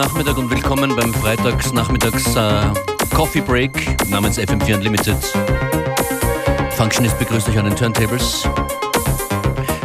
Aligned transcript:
Nachmittag 0.00 0.38
und 0.38 0.50
willkommen 0.50 0.96
beim 0.96 1.12
Freitagsnachmittags 1.12 2.34
äh, 2.34 2.62
Coffee 3.14 3.42
Break 3.42 4.08
namens 4.08 4.38
FM4 4.38 4.76
Unlimited. 4.76 5.14
Functionist 6.70 7.18
begrüßt 7.18 7.50
euch 7.50 7.58
an 7.58 7.66
den 7.66 7.76
Turntables. 7.76 8.48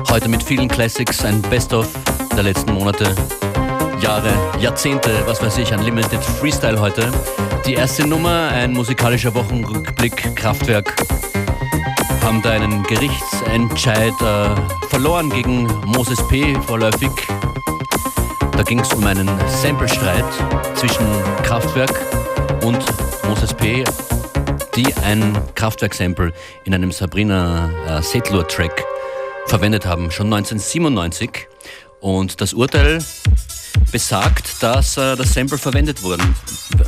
Heute 0.09 0.29
mit 0.29 0.41
vielen 0.41 0.69
Classics, 0.69 1.25
ein 1.25 1.41
Best-of 1.41 1.89
der 2.33 2.43
letzten 2.43 2.75
Monate, 2.75 3.13
Jahre, 3.99 4.31
Jahrzehnte, 4.61 5.11
was 5.25 5.43
weiß 5.43 5.57
ich, 5.57 5.73
Unlimited 5.73 6.23
Freestyle 6.23 6.79
heute. 6.79 7.11
Die 7.65 7.73
erste 7.73 8.07
Nummer, 8.07 8.47
ein 8.53 8.71
musikalischer 8.71 9.35
Wochenrückblick, 9.35 10.33
Kraftwerk, 10.33 10.95
haben 12.23 12.41
da 12.41 12.51
einen 12.51 12.83
Gerichtsentscheid 12.83 14.13
äh, 14.21 14.87
verloren 14.87 15.29
gegen 15.29 15.67
Moses 15.85 16.25
P. 16.29 16.55
vorläufig 16.65 17.11
da 18.57 18.63
ging 18.63 18.79
es 18.79 18.93
um 18.93 19.05
einen 19.05 19.29
Samplestreit 19.61 20.23
zwischen 20.75 21.05
Kraftwerk 21.43 21.91
und 22.63 22.79
Moses 23.27 23.53
P., 23.53 23.83
die 24.75 24.93
ein 25.03 25.37
Kraftwerk-Sample 25.55 26.31
in 26.63 26.73
einem 26.73 26.91
Sabrina 26.91 27.69
äh, 27.87 28.01
Settler-Track 28.01 28.83
verwendet 29.47 29.85
haben, 29.85 30.11
schon 30.11 30.27
1997. 30.27 31.47
Und 31.99 32.39
das 32.39 32.53
Urteil 32.53 33.03
besagt, 33.91 34.63
dass 34.63 34.97
äh, 34.97 35.15
das 35.15 35.33
Sample 35.33 35.57
verwendet, 35.57 36.01
worden, 36.03 36.35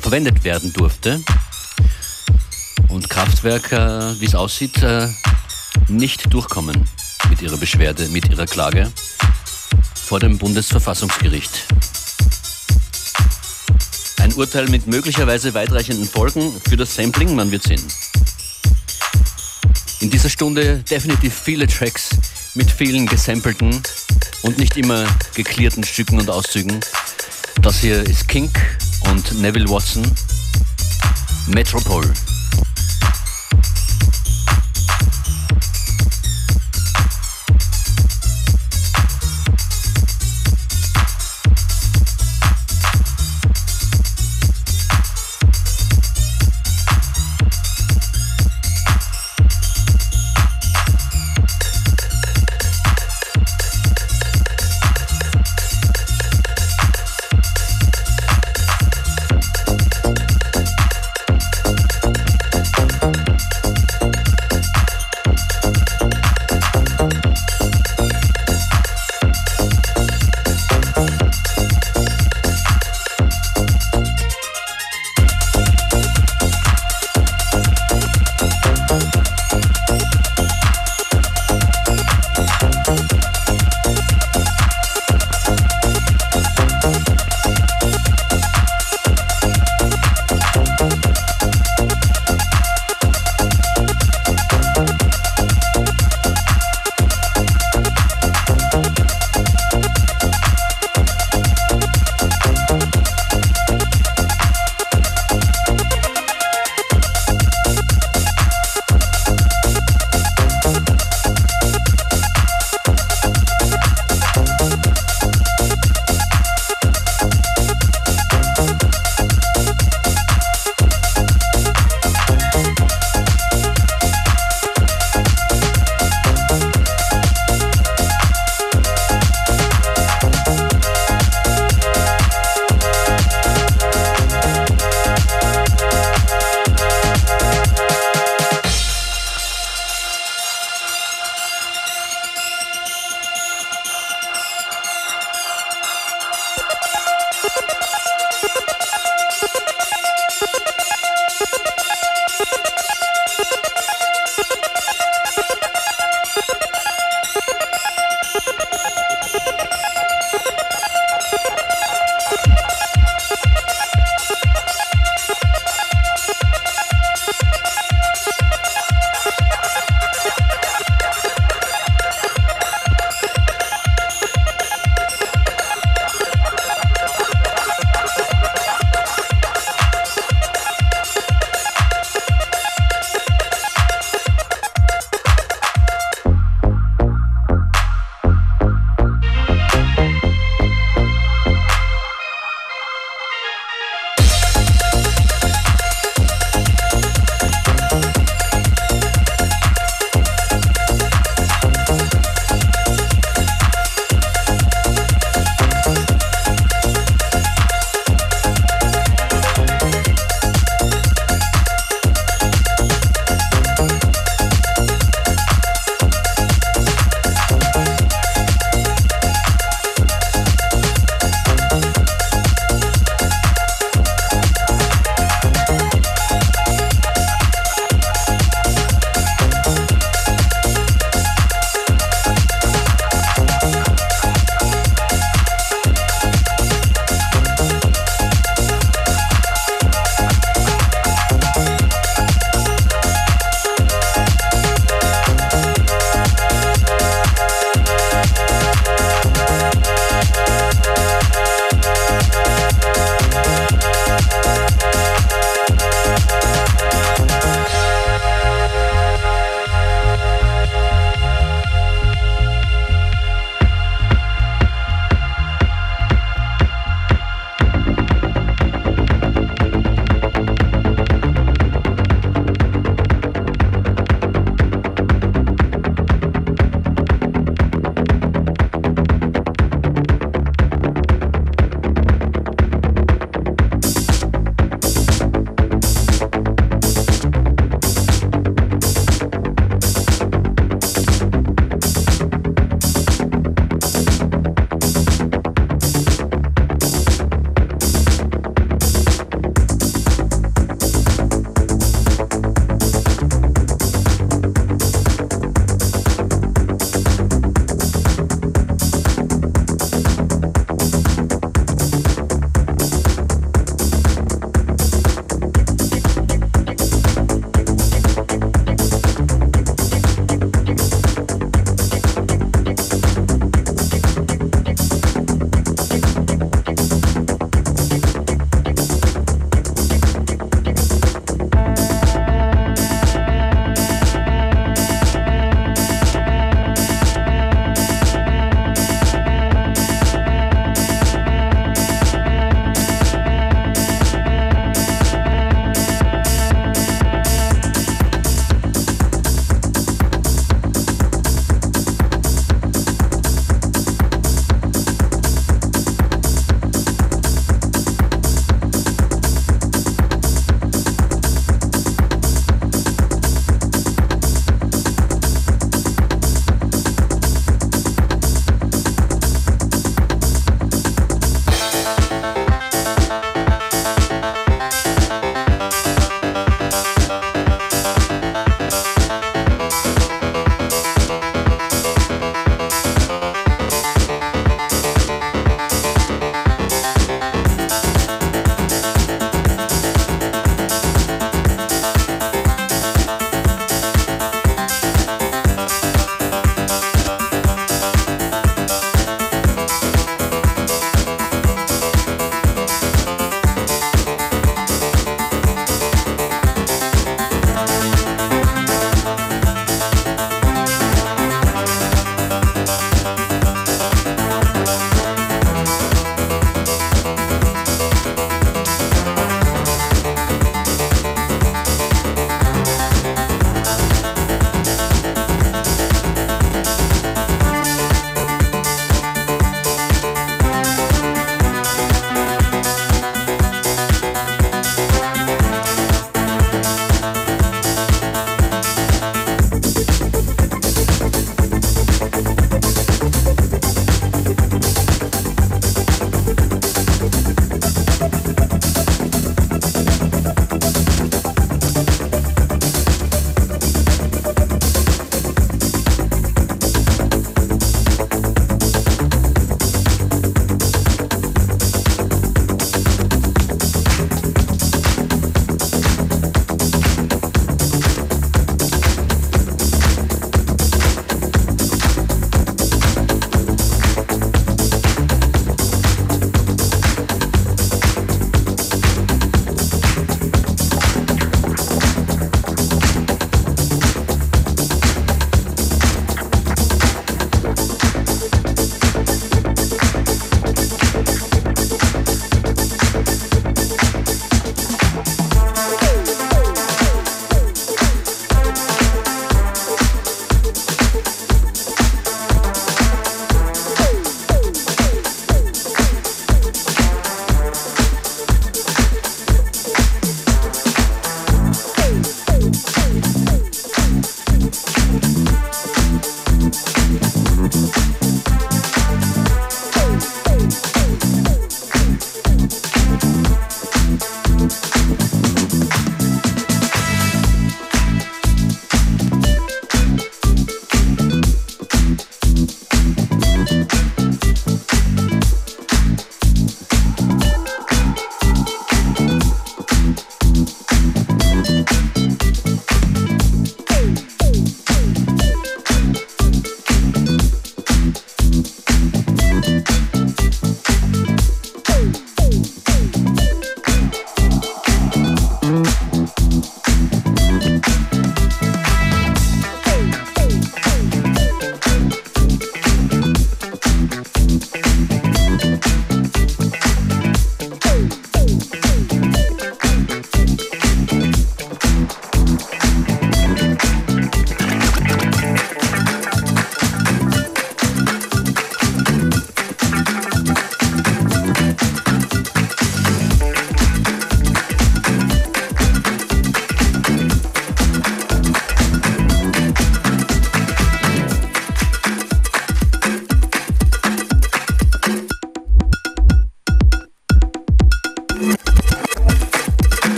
verwendet 0.00 0.44
werden 0.44 0.72
durfte. 0.72 1.20
Und 2.88 3.08
Kraftwerk, 3.08 3.72
äh, 3.72 4.20
wie 4.20 4.26
es 4.26 4.34
aussieht, 4.34 4.82
äh, 4.82 5.08
nicht 5.88 6.32
durchkommen 6.32 6.88
mit 7.30 7.40
ihrer 7.42 7.56
Beschwerde, 7.56 8.08
mit 8.08 8.28
ihrer 8.28 8.46
Klage 8.46 8.90
vor 10.02 10.20
dem 10.20 10.38
Bundesverfassungsgericht. 10.38 11.66
Ein 14.18 14.32
Urteil 14.34 14.68
mit 14.68 14.86
möglicherweise 14.86 15.54
weitreichenden 15.54 16.06
Folgen 16.06 16.52
für 16.68 16.76
das 16.76 16.94
Sampling, 16.94 17.34
man 17.34 17.50
wird 17.50 17.62
sehen. 17.62 17.82
In 20.00 20.10
dieser 20.10 20.28
Stunde 20.28 20.78
definitiv 20.90 21.34
viele 21.34 21.66
Tracks 21.66 22.10
mit 22.54 22.70
vielen 22.70 23.06
gesampelten 23.06 23.80
und 24.42 24.58
nicht 24.58 24.76
immer 24.76 25.06
geklärten 25.34 25.84
Stücken 25.84 26.18
und 26.18 26.28
Auszügen. 26.28 26.80
Das 27.62 27.78
hier 27.80 28.02
ist 28.02 28.28
Kink 28.28 28.58
und 29.08 29.40
Neville 29.40 29.68
Watson, 29.68 30.02
Metropole. 31.46 32.12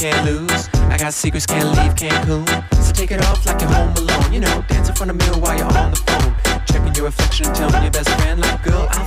can't 0.00 0.24
lose. 0.24 0.68
I 0.88 0.96
got 0.96 1.12
secrets, 1.12 1.44
can't 1.44 1.68
leave 1.76 1.94
Cancun. 1.94 2.48
So 2.82 2.90
take 2.92 3.10
it 3.10 3.22
off 3.26 3.44
like 3.44 3.60
you're 3.60 3.68
home 3.68 3.92
alone. 3.98 4.32
You 4.32 4.40
know, 4.40 4.64
dance 4.66 4.88
in 4.88 4.94
front 4.94 5.10
of 5.10 5.16
mirror 5.18 5.36
while 5.36 5.54
you're 5.58 5.66
on 5.66 5.90
the 5.90 6.00
phone. 6.08 6.64
Checking 6.64 6.94
your 6.94 7.04
reflection, 7.04 7.52
telling 7.52 7.82
your 7.82 7.92
best 7.92 8.08
friend, 8.08 8.40
like, 8.40 8.62
girl, 8.62 8.88
I 8.90 9.06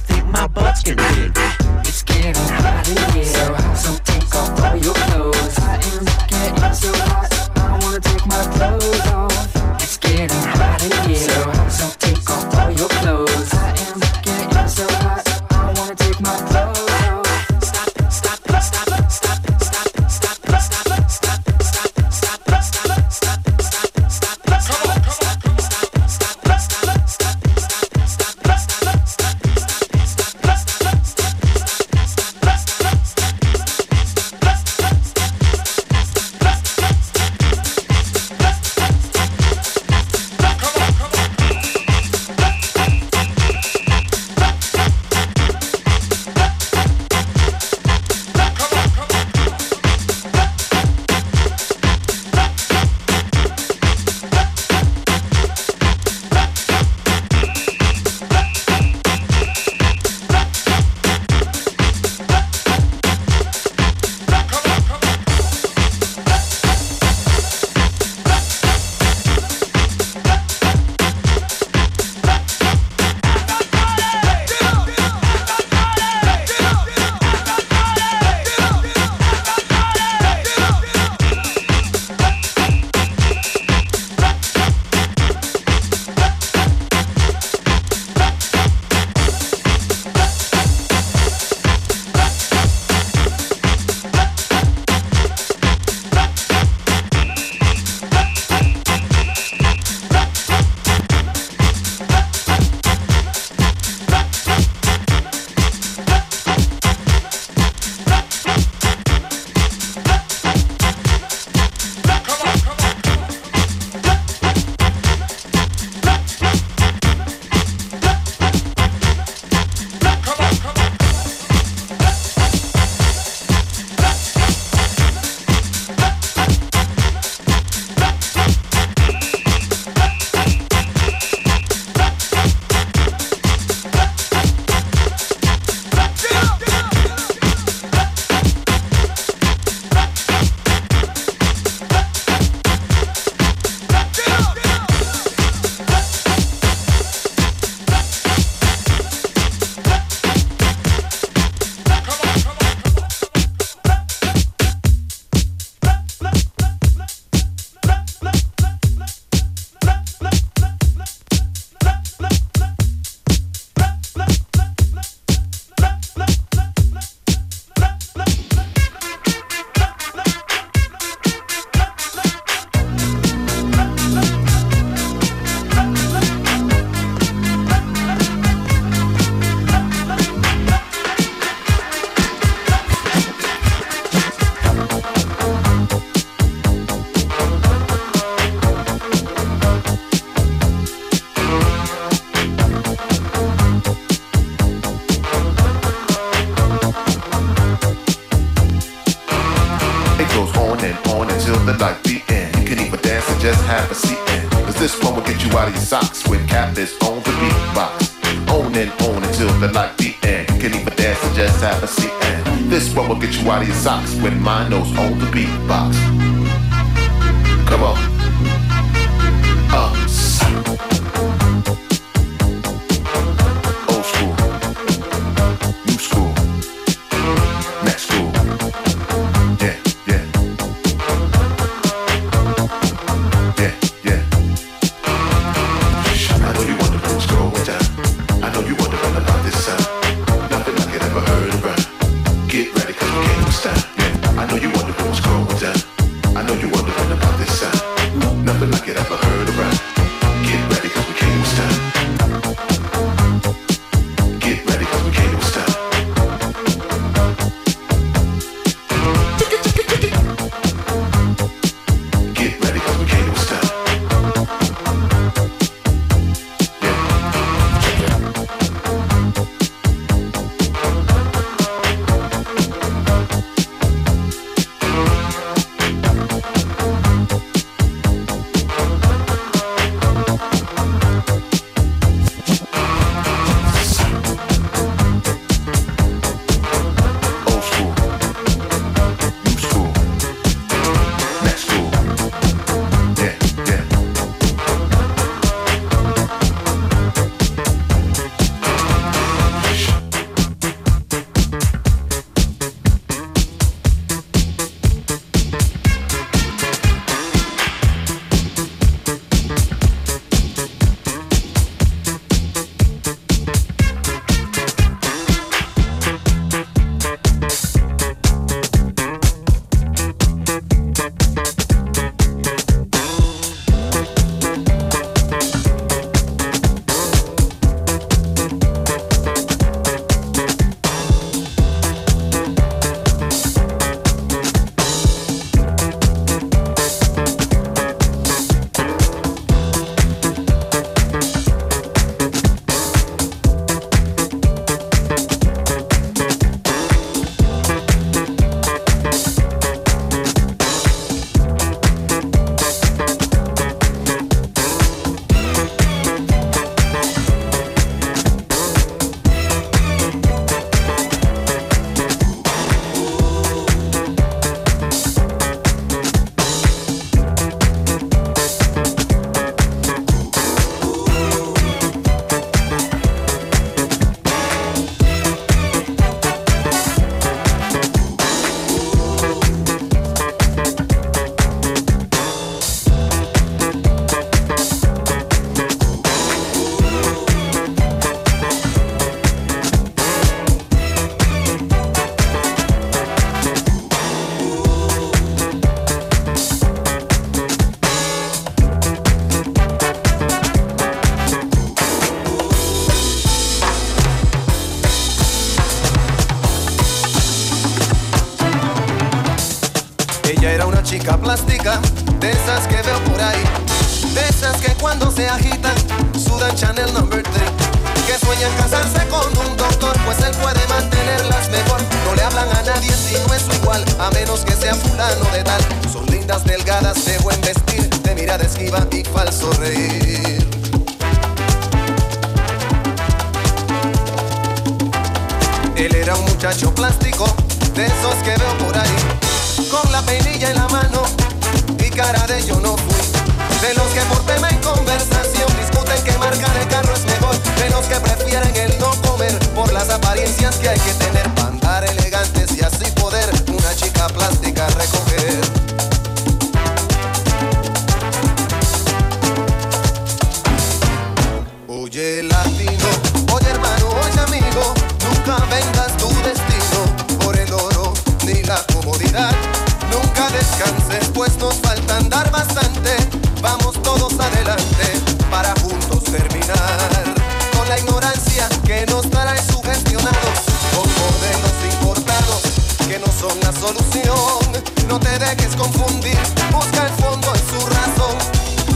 descanses, 470.54 471.10
pues 471.14 471.38
nos 471.38 471.56
falta 471.56 471.98
andar 471.98 472.30
bastante. 472.32 472.96
Vamos 473.42 473.82
todos 473.82 474.14
adelante 474.20 474.86
para 475.30 475.54
juntos 475.62 476.04
terminar 476.04 477.14
con 477.58 477.68
la 477.68 477.80
ignorancia 477.80 478.48
que 478.66 478.86
nos 478.88 479.10
trae 479.10 479.38
sugestionados, 479.52 480.40
con 480.76 480.88
modelos 481.02 481.74
importados 481.74 482.42
que 482.88 483.00
no 483.00 483.08
son 483.08 483.38
la 483.42 483.52
solución. 483.52 484.64
No 484.88 485.00
te 485.00 485.18
dejes 485.20 485.56
confundir, 485.56 486.20
busca 486.52 486.88
el 486.88 486.94
fondo 487.04 487.34
en 487.34 487.42
su 487.50 487.68
razón. 487.68 488.16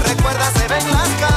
Recuerda, 0.03 0.51
se 0.57 0.67
ven 0.67 0.91
las 0.91 1.09
caras. 1.19 1.36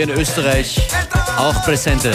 hier 0.00 0.14
in 0.14 0.18
Österreich 0.18 0.80
auch 1.36 1.62
präsente. 1.62 2.10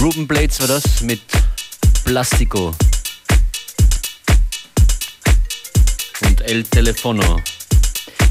Ruben 0.00 0.26
Blades 0.26 0.60
war 0.60 0.66
das 0.66 1.00
mit 1.02 1.20
Plastico 2.04 2.74
und 6.22 6.40
El 6.40 6.64
Telefono. 6.64 7.40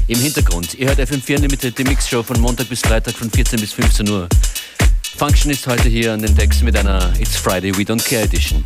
Im 0.08 0.18
Hintergrund, 0.18 0.74
ihr 0.74 0.88
hört 0.88 0.98
FM4 0.98 1.36
Unlimited, 1.36 1.78
die 1.78 1.84
Mixshow 1.84 2.22
von 2.22 2.40
Montag 2.40 2.68
bis 2.68 2.80
Freitag 2.80 3.14
von 3.14 3.30
14 3.30 3.60
bis 3.60 3.72
15 3.72 4.08
Uhr. 4.08 4.28
Function 5.16 5.50
ist 5.50 5.66
heute 5.66 5.88
hier 5.88 6.12
an 6.12 6.20
den 6.20 6.34
Decks 6.34 6.60
mit 6.62 6.76
einer 6.76 7.12
It's 7.20 7.36
Friday 7.36 7.76
We 7.76 7.82
Don't 7.82 8.02
Care 8.04 8.22
Edition. 8.22 8.64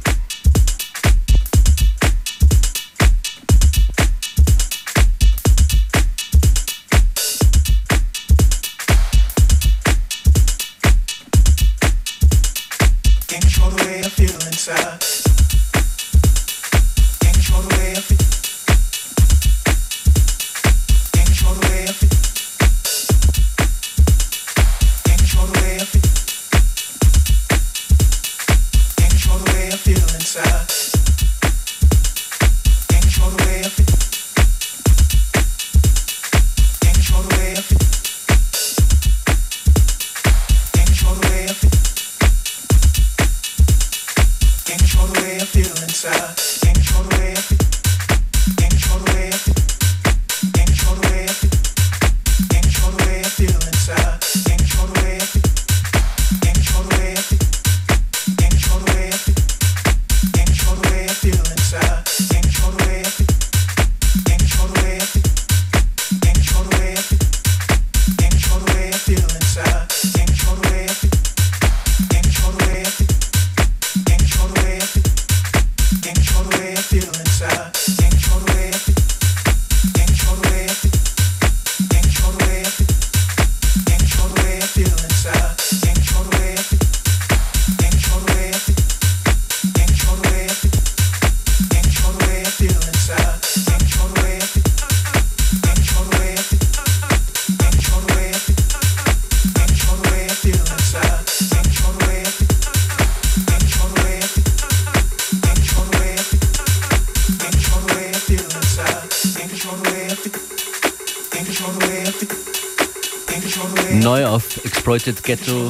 Exploited 114.86 115.24
Ghetto, 115.24 115.68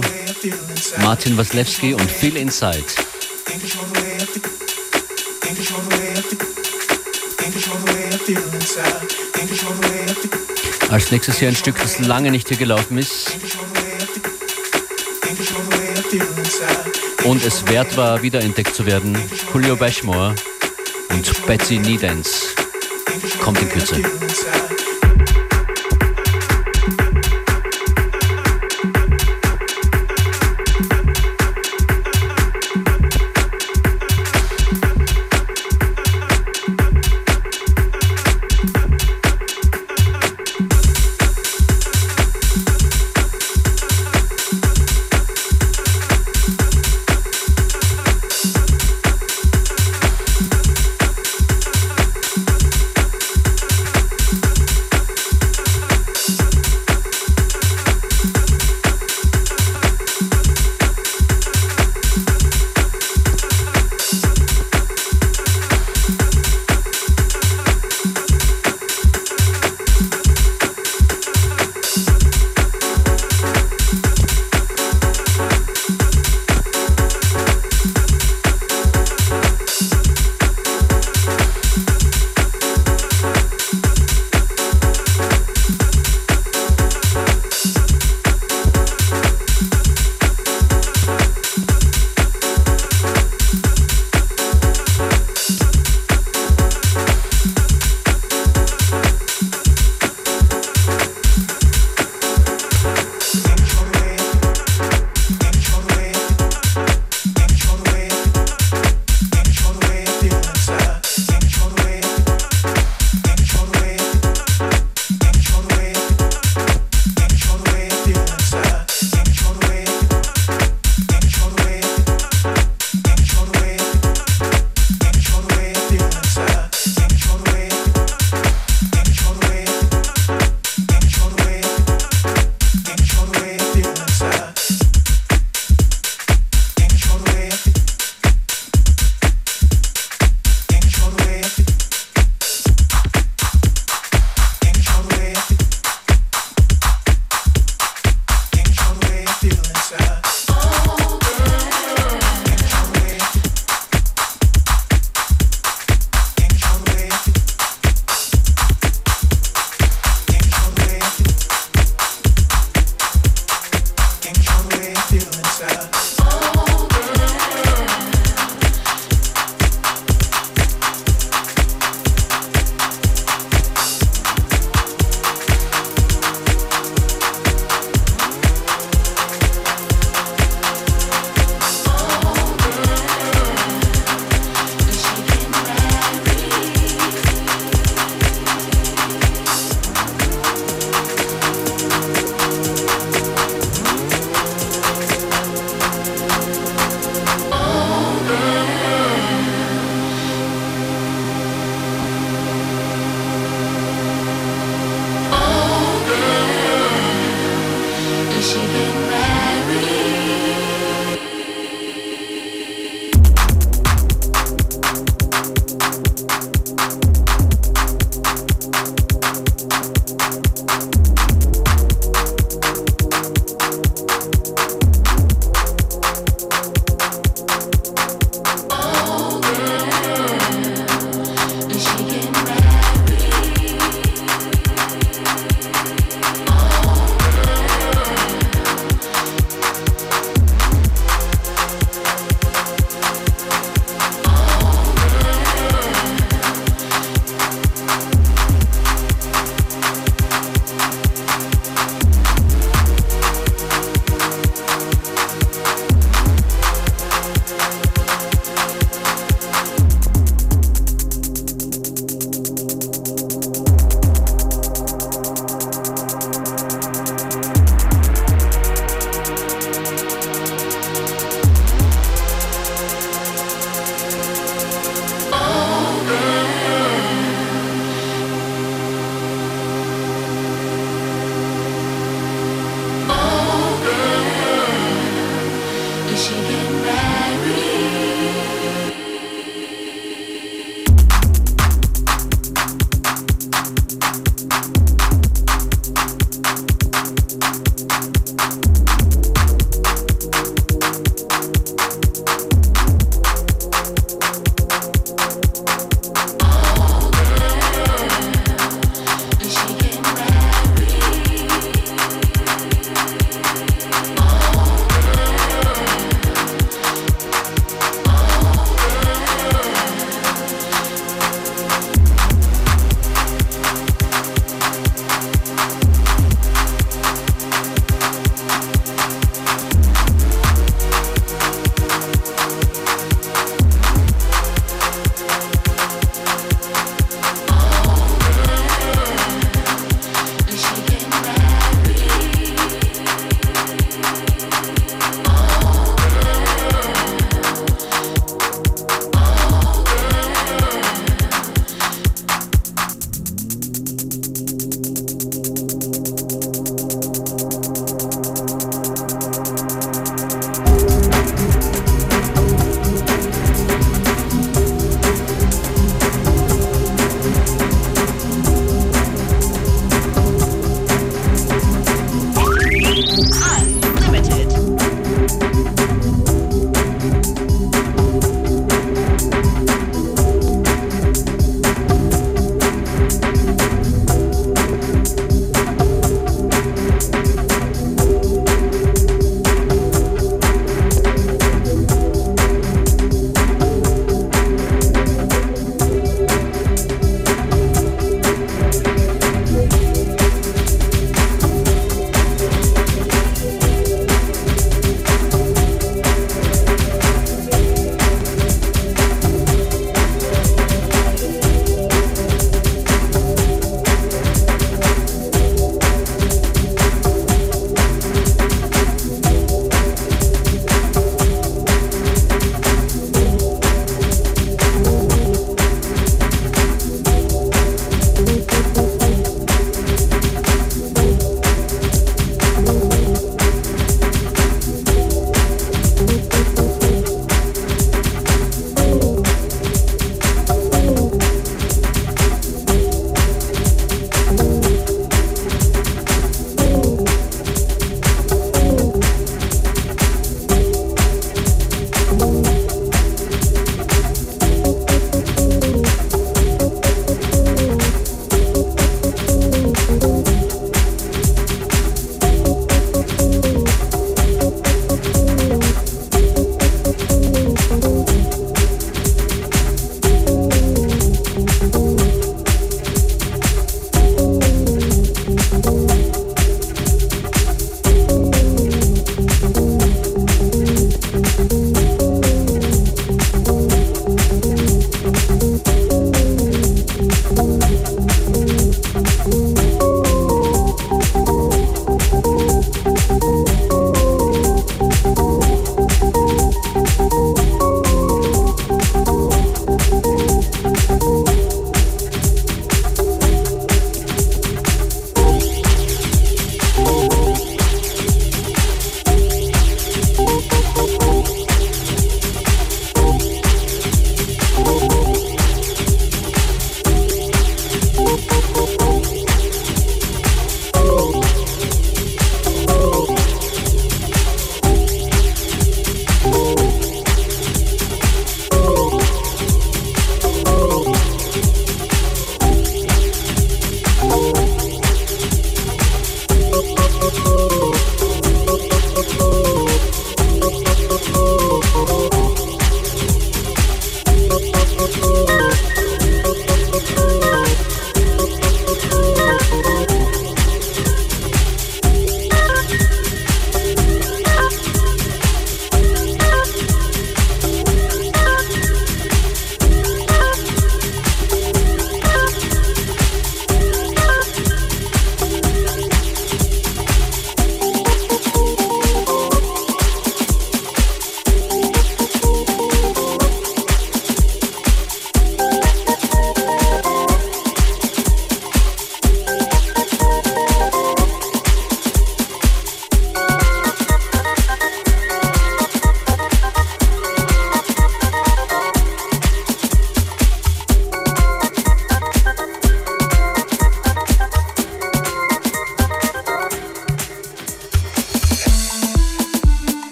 Martin 1.00 1.38
Waslewski 1.38 1.94
und 1.94 2.10
Feel 2.10 2.36
Inside. 2.36 2.84
Als 10.90 11.10
nächstes 11.10 11.38
hier 11.38 11.48
ein 11.48 11.56
Stück, 11.56 11.78
das 11.80 11.98
lange 12.00 12.30
nicht 12.30 12.48
hier 12.48 12.58
gelaufen 12.58 12.98
ist. 12.98 13.34
Und 17.24 17.42
es 17.42 17.66
wert 17.68 17.96
war, 17.96 18.20
wiederentdeckt 18.20 18.74
zu 18.74 18.84
werden. 18.84 19.16
Julio 19.54 19.76
Bashmore 19.76 20.34
und 21.08 21.46
Betsy 21.46 21.78
Needance. 21.78 22.48
Kommt 23.40 23.62
in 23.62 23.70
Kürze. 23.70 24.02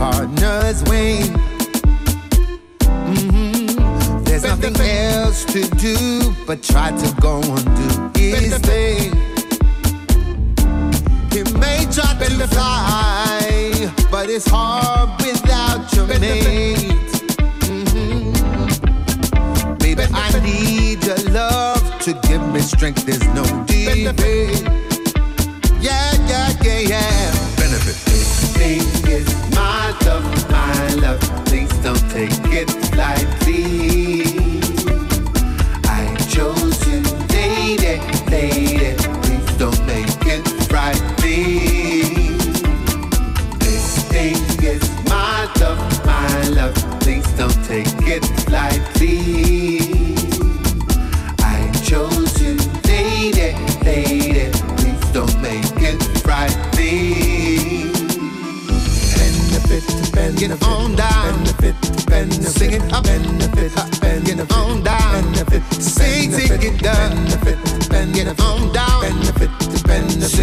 Partner's 0.00 0.82
wing? 0.84 1.28
Mhm. 3.12 4.24
There's 4.24 4.44
nothing 4.44 4.76
else 4.80 5.44
to 5.54 5.60
do 5.86 5.96
but 6.46 6.62
try 6.62 6.88
to 7.02 7.08
go 7.20 7.34
and 7.56 7.66
do 7.78 7.88
his 8.18 8.54
thing. 8.68 9.12
He 11.32 11.40
may 11.64 11.80
try 11.96 12.12
to 12.22 12.46
fly, 12.54 13.92
but 14.10 14.30
it's 14.30 14.48
hard 14.48 15.10
without 15.20 15.82
your 15.94 16.06
mate. 16.06 17.12
Mm-hmm. 17.68 18.32
Baby, 19.84 20.04
I 20.24 20.26
need 20.40 21.04
your 21.08 21.22
love 21.40 21.84
to 22.06 22.10
give 22.28 22.42
me 22.54 22.60
strength. 22.60 23.04
There's 23.04 23.26
no 23.38 23.44
debate. 23.66 24.64
Yeah, 25.86 26.10
yeah, 26.30 26.48
yeah, 26.64 26.80
yeah. 26.92 27.19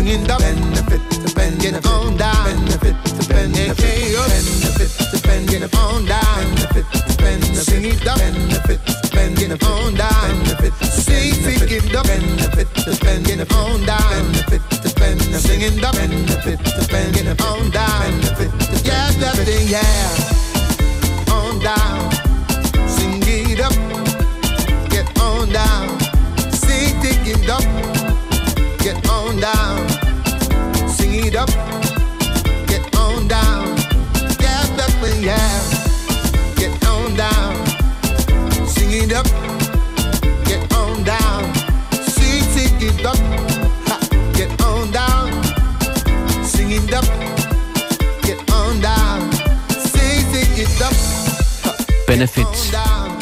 bringing 0.07 0.27
the 0.27 0.37
benefit 0.39 1.01
to 1.11 1.35
bend, 1.35 1.59
get 1.59 1.85
on 1.85 2.15
down. 2.15 2.45
Benefit 2.45 2.95
to 3.03 3.27
bend, 3.27 3.53
benefit 3.53 4.89
to 5.11 5.19
bend, 5.27 5.49
get 5.49 5.75
on 5.75 6.05
down. 6.05 6.55
Benefit 6.55 6.85
to 7.07 7.17
bend, 7.17 7.43
sing 7.43 7.85
it 7.85 8.07
up. 8.07 8.17
Benefit 8.17 8.79
to 8.85 9.09
bend, 9.11 9.37
get 9.37 9.63
on 9.63 9.95
down. 9.95 10.43
Benefit, 10.43 10.73
sing, 10.87 11.33
sing 11.33 11.59
it 11.59 11.95
up. 11.95 12.05
Benefit 12.05 12.67
to 12.87 12.95
bend, 13.03 13.25
get 13.25 13.51
on 13.51 13.85
down. 13.85 14.31
Benefit 14.31 14.61
to 14.81 14.89
bend, 14.95 15.21
singing 15.21 15.75
the 15.75 15.91
benefit 15.91 16.59
to 16.63 16.87
bend, 16.87 17.13
get 17.13 17.41
on 17.41 17.69
down. 17.71 18.21
Benefit, 18.21 18.85
yeah, 18.85 19.11
that 19.11 19.67
yeah. 19.67 20.26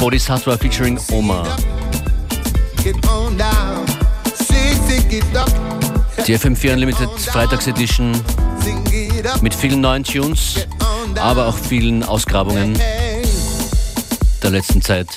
Bodhisattva 0.06 0.56
featuring 0.60 1.00
up. 1.34 1.60
Die 6.28 6.38
FM4 6.38 6.74
Unlimited 6.74 7.10
it 9.18 9.26
up. 9.26 9.42
mit 9.42 9.56
vielen 9.56 9.82
neuen 9.82 10.04
Tunes, 10.04 10.68
aber 11.16 11.48
auch 11.48 11.58
vielen 11.58 12.04
Ausgrabungen 12.04 12.80
der 14.44 14.52
letzten 14.52 14.84
Zeit. 14.84 15.08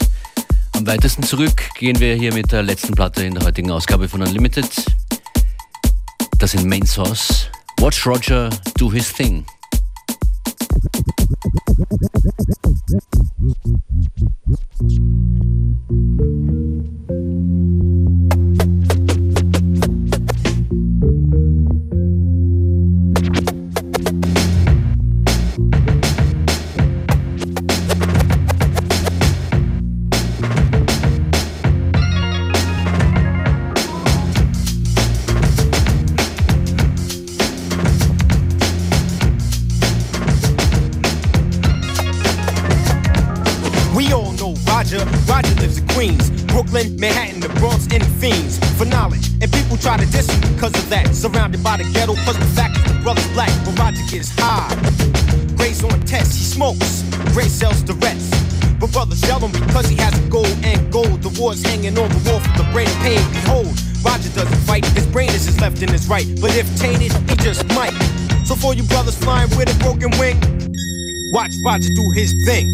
Am 0.72 0.86
weitesten 0.86 1.22
zurück 1.22 1.64
gehen 1.78 2.00
wir 2.00 2.14
hier 2.14 2.32
mit 2.32 2.50
der 2.50 2.62
letzten 2.62 2.94
Platte 2.94 3.24
in 3.24 3.34
der 3.34 3.44
heutigen 3.44 3.70
Ausgabe 3.70 4.08
von 4.08 4.22
Unlimited. 4.22 4.70
Das 6.38 6.52
sind 6.52 6.64
Main 6.64 6.86
Source. 6.86 7.50
Watch 7.78 8.06
Roger 8.06 8.48
do 8.78 8.90
his 8.90 9.12
thing. 9.12 9.44
right, 66.18 66.40
but 66.40 66.56
if 66.56 66.66
tainted, 66.76 67.12
he 67.28 67.36
just 67.36 67.66
might. 67.74 67.92
So 68.44 68.54
for 68.54 68.74
you 68.74 68.82
brothers 68.84 69.16
flying 69.16 69.50
with 69.56 69.74
a 69.74 69.78
broken 69.78 70.10
wing, 70.18 70.38
watch 71.32 71.52
Roger 71.64 71.88
do 71.94 72.10
his 72.10 72.32
thing. 72.46 72.66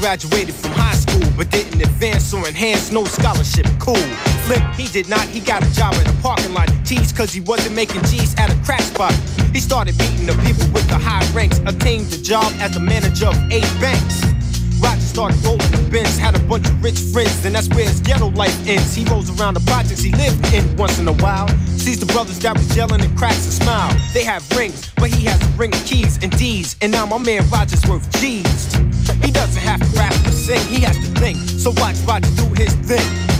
graduated 0.00 0.54
from 0.54 0.79
but 1.40 1.50
didn't 1.50 1.80
advance 1.80 2.34
or 2.34 2.46
enhance 2.46 2.92
no 2.92 3.02
scholarship. 3.06 3.64
Cool. 3.78 4.04
Flip, 4.44 4.60
he 4.76 4.86
did 4.88 5.08
not. 5.08 5.24
He 5.24 5.40
got 5.40 5.64
a 5.64 5.72
job 5.72 5.94
in 5.94 6.06
a 6.06 6.12
parking 6.20 6.52
lot. 6.52 6.68
Teased 6.84 7.16
cause 7.16 7.32
he 7.32 7.40
wasn't 7.40 7.74
making 7.74 8.02
G's 8.02 8.34
at 8.36 8.52
a 8.52 8.56
crack 8.62 8.82
spot. 8.82 9.14
He 9.54 9.58
started 9.58 9.96
beating 9.96 10.26
the 10.26 10.36
people 10.44 10.68
with 10.74 10.86
the 10.88 10.98
high 10.98 11.24
ranks. 11.32 11.56
Obtained 11.60 12.08
the 12.12 12.18
job 12.22 12.44
as 12.60 12.74
the 12.74 12.80
manager 12.80 13.28
of 13.28 13.36
eight 13.50 13.72
banks. 13.80 14.20
Roger 14.84 15.00
started 15.00 15.42
rolling 15.42 15.70
the 15.72 15.88
bins, 15.90 16.18
had 16.18 16.36
a 16.36 16.40
bunch 16.40 16.68
of 16.68 16.84
rich 16.84 17.00
friends, 17.10 17.42
and 17.46 17.54
that's 17.54 17.70
where 17.70 17.88
his 17.88 18.00
ghetto 18.00 18.28
life 18.32 18.56
ends. 18.68 18.94
He 18.94 19.06
rolls 19.06 19.30
around 19.40 19.54
the 19.54 19.60
projects 19.60 20.02
he 20.02 20.12
lived 20.12 20.44
in 20.52 20.76
once 20.76 20.98
in 20.98 21.08
a 21.08 21.16
while. 21.24 21.48
Sees 21.80 22.00
the 22.00 22.12
brothers 22.12 22.38
that 22.40 22.54
was 22.54 22.76
yelling 22.76 23.00
and 23.00 23.16
cracks 23.16 23.46
a 23.46 23.52
smile. 23.52 23.96
They 24.12 24.24
have 24.24 24.44
rings, 24.52 24.92
but 24.96 25.08
he 25.08 25.24
has 25.24 25.40
a 25.40 25.50
ring 25.56 25.72
of 25.72 25.82
keys 25.86 26.18
and 26.22 26.36
D's. 26.36 26.76
And 26.82 26.92
now 26.92 27.06
my 27.06 27.16
man 27.16 27.48
Roger's 27.48 27.86
worth 27.86 28.04
G's. 28.20 28.89
He 29.24 29.30
doesn't 29.30 29.62
have 29.62 29.80
to 29.80 29.98
rap 29.98 30.14
or 30.26 30.32
sing, 30.32 30.60
he 30.68 30.80
has 30.82 30.96
to 30.96 31.20
think. 31.20 31.36
So 31.36 31.70
watch 31.76 31.96
Roger 32.06 32.30
do 32.36 32.46
his 32.54 32.74
thing. 32.86 33.39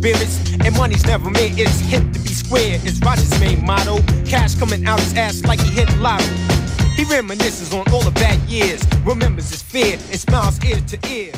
Spirits. 0.00 0.40
And 0.64 0.76
money's 0.76 1.04
never 1.04 1.30
made, 1.30 1.58
it's 1.58 1.80
hip 1.80 2.02
to 2.12 2.18
be 2.20 2.32
square. 2.32 2.80
It's 2.82 2.98
Roger's 3.00 3.38
main 3.38 3.64
motto. 3.64 4.00
Cash 4.24 4.54
coming 4.54 4.86
out 4.86 4.98
his 5.00 5.14
ass 5.16 5.44
like 5.44 5.60
he 5.60 5.70
hit 5.70 5.88
lotto. 5.98 6.24
He 6.96 7.04
reminisces 7.04 7.72
on 7.72 7.90
all 7.92 8.02
the 8.02 8.10
bad 8.12 8.38
years, 8.48 8.82
remembers 9.04 9.50
his 9.50 9.62
fear, 9.62 9.94
and 10.10 10.18
smiles 10.18 10.62
ear 10.64 10.80
to 10.88 10.96
ear. 11.08 11.32